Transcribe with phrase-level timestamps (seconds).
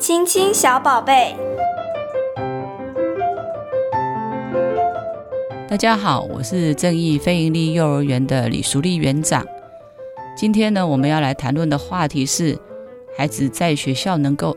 [0.00, 1.36] 亲亲小宝贝，
[5.68, 9.44] 大家好，我是正义非营利幼儿园的李淑丽园长。
[10.34, 12.58] 今天呢，我们要来谈论的话题是，
[13.14, 14.56] 孩子在学校能够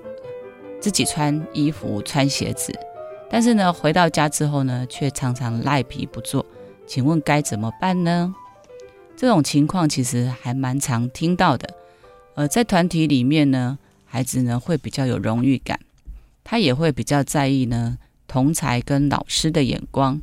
[0.79, 2.73] 自己穿衣服、穿鞋子，
[3.30, 6.46] 但是呢，回到家之后呢，却常常赖皮不做。
[6.88, 8.34] 请问该怎么办呢？
[9.18, 11.68] 这种情况其实还蛮常听到的。
[12.36, 13.78] 呃，在团体里面呢，
[14.14, 15.80] 孩子呢会比较有荣誉感，
[16.44, 20.22] 他也会比较在意呢同才跟老师的眼光。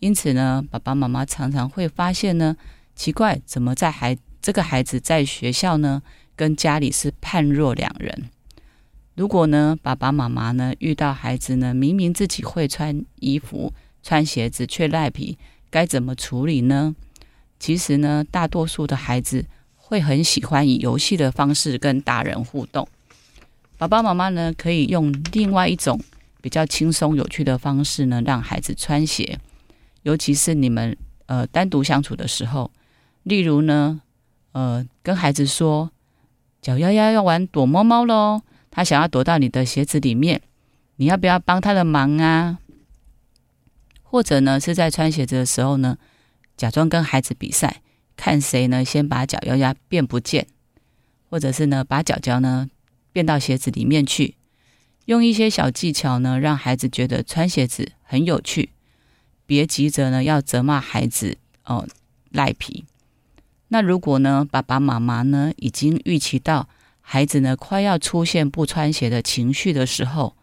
[0.00, 2.56] 因此呢，爸爸妈妈常常会发现呢，
[2.96, 6.02] 奇怪，怎么在孩这个孩子在学校呢，
[6.34, 8.28] 跟家里是判若两人。
[9.14, 15.38] 如果呢，爸爸妈妈呢遇到孩子呢，明明自己会穿衣服、穿鞋子，却赖皮，
[15.70, 16.96] 该怎么处理呢？
[17.60, 19.44] 其实呢，大多数的孩子。
[19.76, 22.86] 会很喜欢以游戏的方式跟大人互动。
[23.78, 26.00] 爸爸妈妈呢，可以用另外一种
[26.42, 29.38] 比较轻松有趣的方式呢，让孩子穿鞋。
[30.02, 32.72] 尤其是你们呃单独相处的时候，
[33.22, 34.00] 例如呢，
[34.52, 35.90] 呃跟孩子说，
[36.60, 40.42] 脚丫丫要玩躲猫猫喽，他想要躲到你的鞋子里面，
[40.96, 42.58] 你要不要帮他的忙啊？
[44.02, 45.98] 或者呢，是在穿鞋子的时候呢，
[46.56, 47.82] 假装跟孩子比赛。
[48.16, 50.48] 看谁呢先把脚丫丫变不见，
[51.30, 52.68] 或者是呢把脚脚呢
[53.12, 54.36] 变到鞋子里面去，
[55.06, 58.70] 用一些小技巧呢让孩子觉得穿鞋子很有趣。
[59.46, 61.86] 别急着呢要责骂孩子哦
[62.30, 62.84] 赖皮。
[63.68, 66.68] 那如果呢爸爸妈妈呢已经预期到
[67.00, 70.36] 孩子呢快要出现不穿鞋的情绪的时候，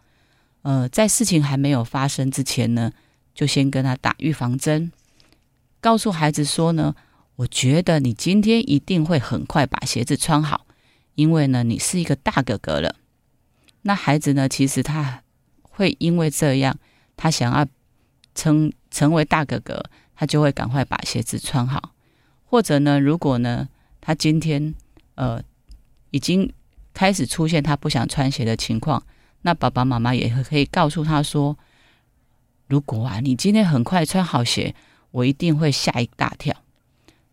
[0.62, 2.92] 呃在事情还没有发生之前呢，
[3.34, 4.90] 就先跟他打预防针，
[5.80, 6.94] 告诉孩子说呢。
[7.36, 10.65] 我觉得你今天一定会很快把鞋子穿好，
[11.16, 12.94] 因为呢，你是一个大哥哥了。
[13.82, 15.22] 那孩子呢，其实他
[15.62, 16.78] 会因为这样，
[17.16, 17.66] 他想要
[18.34, 19.84] 成成为大哥哥，
[20.14, 21.92] 他就会赶快把鞋子穿好。
[22.44, 23.68] 或者呢，如果呢，
[24.00, 24.74] 他今天
[25.16, 25.42] 呃
[26.10, 26.52] 已经
[26.94, 29.02] 开始出现他不想穿鞋的情况，
[29.42, 31.56] 那爸爸妈妈也可以告诉他说：
[32.68, 34.74] 如果啊，你今天很快穿好鞋，
[35.10, 36.54] 我一定会吓一大跳。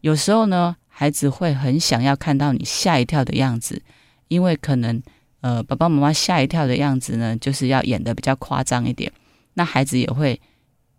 [0.01, 3.81] 有时候呢，孩子会很想要看到你吓一跳的样子，
[4.27, 5.01] 因为可能
[5.41, 9.11] 呃，爸爸妈妈吓一跳的样子呢，就是要演得比较夸张一点。
[9.55, 10.39] 那孩子也会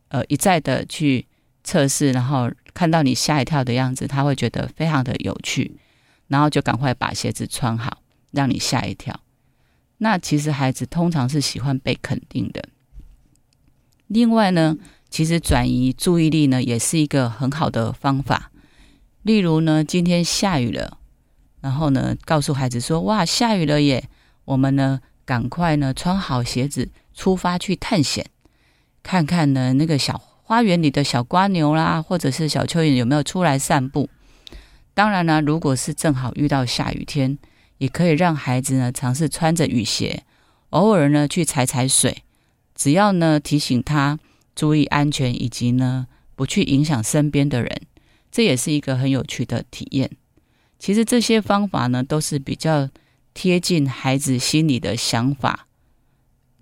[0.08, 1.24] 呃一再的去
[1.62, 5.76] 测试，然后看到你吓一跳的样子，他会觉得非常的有趣，
[6.26, 9.18] 然后就赶快把鞋子穿好，让你吓一跳。
[9.98, 12.68] 那其实孩子通常是喜欢被肯定的。
[14.08, 14.76] 另外呢，
[15.08, 18.50] 其实转移注意力呢，也是一个很好的方法。
[19.24, 20.98] 例如呢，今天下雨了，
[21.62, 24.06] 然后呢，告诉孩子说：“哇，下雨了耶！
[24.44, 28.26] 我们呢，赶快呢，穿好鞋子，出发去探险，
[29.02, 34.10] 看看呢，那个小花园里的小瓜牛啦，或者是小蚯蚓有没有出来散步。
[34.92, 37.38] 当然呢，如果是正好遇到下雨天，
[37.78, 40.24] 也可以让孩子呢，尝试穿着雨鞋，
[40.68, 42.24] 偶尔呢，去踩踩水，
[42.74, 44.18] 只要呢，提醒他
[44.54, 47.80] 注意安全，以及呢，不去影响身边的人。”
[48.34, 50.10] 这也是一个很有趣的体验。
[50.76, 52.90] 其实这些方法呢，都是比较
[53.32, 55.68] 贴近孩子心里的想法。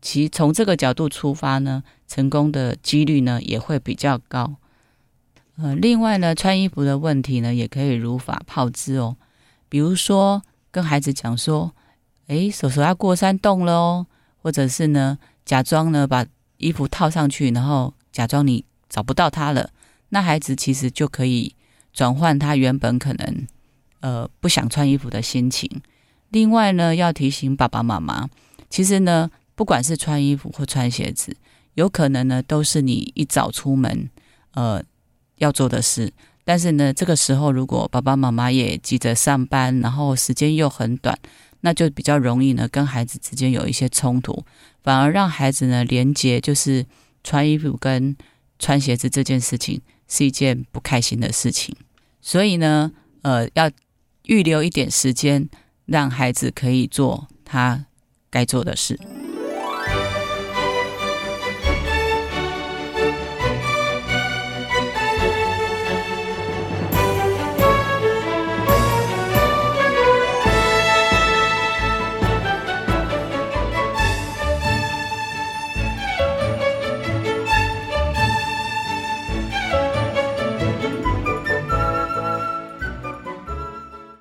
[0.03, 4.57] 其从这个角度出发呢，成功的几率呢也会比较高。
[5.57, 9.17] 呃，另外呢，穿衣服的问题呢，也可以如法炮制哦。
[9.71, 11.75] 比如说，跟孩子讲说
[12.29, 14.07] ：“哎，手手要过山洞了哦。”
[14.43, 16.27] 或者是呢，假装呢把
[16.59, 19.71] 衣服套上去，然后假装你找不到它了。
[20.11, 21.55] 那孩子其实就可以。
[21.93, 23.47] 转换他原本可能
[24.01, 25.69] 呃不想穿衣服的心情。
[26.31, 28.29] 另外呢，要提醒爸爸妈妈，
[28.71, 31.37] 其实呢，不管是穿衣服或穿鞋子，
[31.75, 34.09] 有可能呢都是你一早出门
[34.53, 34.83] 呃
[35.37, 36.13] 要做的事。
[36.45, 41.17] 但是呢，这个时候如果爸爸妈妈也急着上班，然后时间又很短，
[41.61, 44.45] 那就比较容易呢跟孩子之间有一些冲突，
[44.83, 46.85] 反而让孩子呢连接就是
[47.23, 48.17] 穿衣服跟
[48.59, 49.81] 穿鞋子这件事情。
[50.13, 51.75] 是一件不开心的事情，
[52.21, 52.93] 所以呢，
[53.23, 53.71] 呃，要
[54.25, 55.49] 预留一点时间，
[55.87, 57.87] 让孩子可以做他
[58.29, 59.01] 该做的事。